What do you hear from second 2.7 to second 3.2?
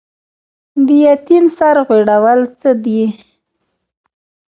دي؟